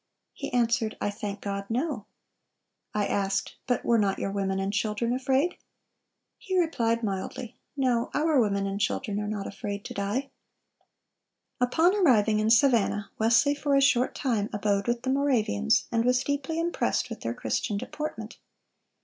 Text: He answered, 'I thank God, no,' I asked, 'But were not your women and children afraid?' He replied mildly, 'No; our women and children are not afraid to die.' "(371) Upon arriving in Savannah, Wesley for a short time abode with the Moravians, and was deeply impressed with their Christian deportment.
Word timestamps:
He 0.33 0.51
answered, 0.51 0.97
'I 0.99 1.11
thank 1.11 1.41
God, 1.41 1.65
no,' 1.69 2.07
I 2.91 3.05
asked, 3.05 3.57
'But 3.67 3.85
were 3.85 3.99
not 3.99 4.17
your 4.17 4.31
women 4.31 4.59
and 4.59 4.73
children 4.73 5.13
afraid?' 5.13 5.57
He 6.39 6.57
replied 6.57 7.03
mildly, 7.03 7.59
'No; 7.77 8.09
our 8.15 8.41
women 8.41 8.65
and 8.65 8.81
children 8.81 9.19
are 9.19 9.27
not 9.27 9.45
afraid 9.45 9.85
to 9.85 9.93
die.' 9.93 10.31
"(371) 11.61 11.67
Upon 11.67 11.95
arriving 11.97 12.39
in 12.39 12.49
Savannah, 12.49 13.11
Wesley 13.19 13.53
for 13.53 13.75
a 13.75 13.79
short 13.83 14.15
time 14.15 14.49
abode 14.51 14.87
with 14.87 15.03
the 15.03 15.11
Moravians, 15.11 15.85
and 15.91 16.03
was 16.03 16.23
deeply 16.23 16.59
impressed 16.59 17.11
with 17.11 17.21
their 17.21 17.35
Christian 17.35 17.77
deportment. 17.77 18.39